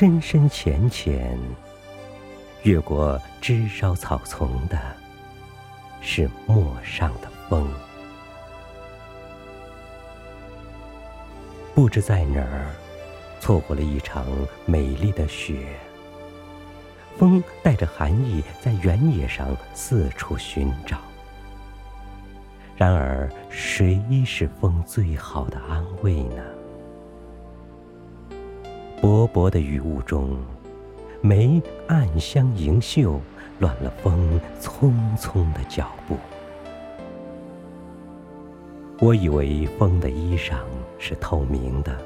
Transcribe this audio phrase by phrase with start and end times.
[0.00, 1.38] 深深浅浅，
[2.62, 4.78] 越过枝梢草丛的，
[6.00, 7.70] 是陌上的风。
[11.74, 12.70] 不知在哪儿，
[13.40, 14.24] 错过了一场
[14.64, 15.66] 美丽的雪。
[17.18, 20.96] 风带着寒意，在原野上四处寻找。
[22.74, 26.42] 然而，谁是风最好的安慰呢？
[29.00, 30.36] 薄薄的雨雾中，
[31.22, 33.18] 梅暗香盈袖，
[33.58, 36.18] 乱了风匆匆的脚步。
[38.98, 40.56] 我以为风的衣裳
[40.98, 41.96] 是透明的，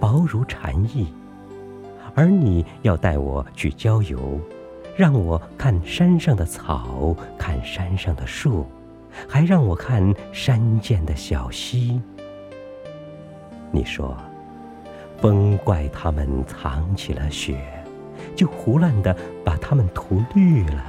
[0.00, 1.06] 薄如蝉翼。
[2.16, 4.40] 而你要带我去郊游，
[4.96, 8.66] 让我看山上的草，看山上的树，
[9.28, 12.02] 还让我看山间的小溪。
[13.70, 14.16] 你说，
[15.20, 17.58] 风怪他们藏起了雪，
[18.36, 20.84] 就胡乱的把它们涂绿了。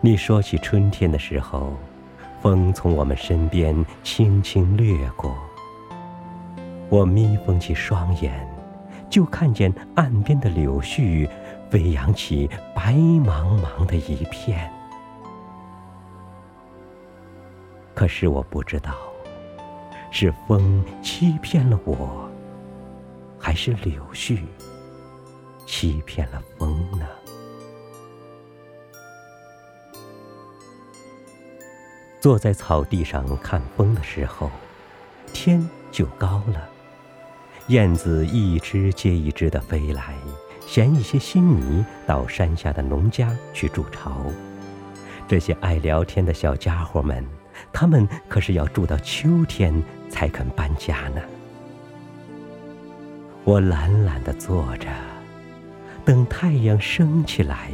[0.00, 1.76] 你说起春天的时候，
[2.40, 5.36] 风从我们身边轻轻掠过，
[6.88, 8.48] 我眯缝起双眼。
[9.10, 11.28] 就看见岸边的柳絮
[11.68, 14.72] 飞扬起白茫茫的一片。
[17.94, 18.94] 可是我不知道，
[20.14, 22.30] 是风欺骗了我，
[23.38, 24.40] 还是柳絮
[25.66, 27.06] 欺骗了风呢？
[32.20, 34.50] 坐在草地上看风的时候，
[35.32, 36.68] 天就高了。
[37.68, 40.14] 燕子一只接一只的飞来，
[40.66, 44.26] 衔一些新泥到山下的农家去筑巢。
[45.26, 47.26] 这些爱聊天的小家伙们，
[47.72, 51.22] 他们可是要住到秋天才肯搬家呢。
[53.44, 54.88] 我懒懒地坐着，
[56.04, 57.70] 等太阳升起来。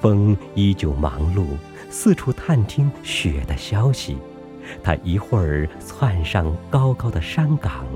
[0.00, 1.46] 风依旧忙碌，
[1.90, 4.18] 四处探听雪的消息。
[4.82, 7.86] 它一会儿窜上高高的山岗。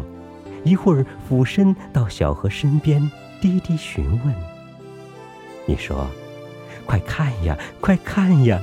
[0.64, 3.10] 一会儿俯身到小河身边，
[3.40, 4.34] 低低询问。
[5.66, 6.08] 你说
[6.86, 8.60] ：“快看呀，快看呀，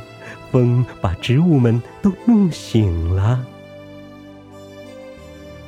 [0.51, 3.45] 风把植物们都弄醒了。”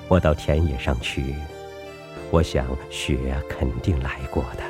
[0.07, 1.35] 我到田野上去，
[2.31, 4.63] 我想雪肯定来过的。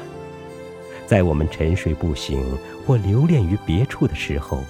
[1.06, 2.44] 在我们沉睡不醒
[2.86, 4.64] 或留恋于别处的时候，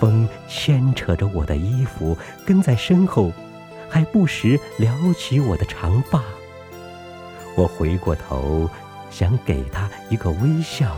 [0.00, 3.32] 风牵扯着我的衣服，跟在身后。
[3.86, 6.20] 还不时撩起我的长发，
[7.54, 8.68] 我回过头，
[9.08, 10.96] 想给他一个微笑，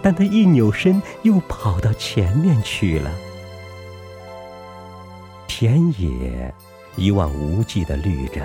[0.00, 3.10] 但他一扭身，又跑到前面去了。
[5.48, 6.54] 田野
[6.96, 8.42] 一望无际的绿着，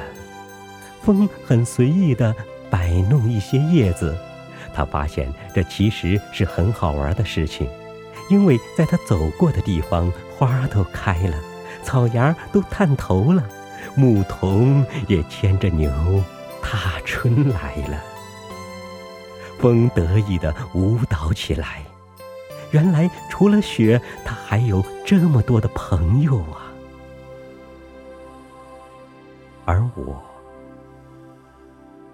[1.02, 2.36] 风很随意的
[2.70, 4.18] 摆弄一些叶子，
[4.74, 7.70] 他发现这其实是很好玩的事情，
[8.30, 11.38] 因为在他走过的地方，花都开了，
[11.84, 13.44] 草芽都探头了。
[13.96, 15.90] 牧童也牵着牛
[16.62, 18.02] 踏春来了，
[19.58, 21.82] 风得意的舞蹈起来。
[22.72, 26.69] 原来除了雪，它还有这么多的朋友啊！
[29.70, 30.20] 而我，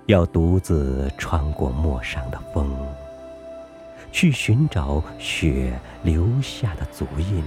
[0.07, 2.69] 要独自穿过陌上的风，
[4.11, 7.41] 去寻找雪留下的足印。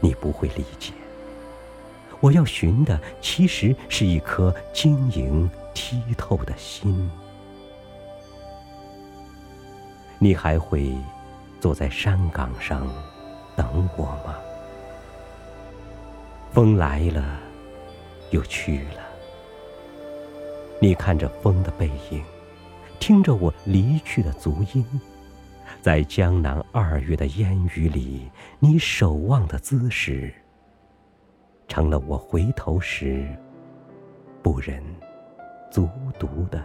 [0.00, 0.92] 你不会理解。
[2.18, 7.08] 我要寻的其实是一颗晶莹剔透的心。
[10.18, 10.92] 你还会
[11.60, 12.84] 坐在山岗上
[13.54, 14.34] 等我吗？
[16.52, 17.38] 风来了，
[18.32, 19.08] 又去了。
[20.80, 22.22] 你看着风的背影，
[22.98, 24.84] 听着我离去的足音，
[25.80, 30.34] 在江南二月的烟雨里，你守望的姿势。
[31.68, 33.26] 成了我回头时
[34.42, 34.82] 不忍
[35.70, 35.88] 卒
[36.18, 36.62] 读的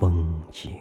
[0.00, 0.80] 风景。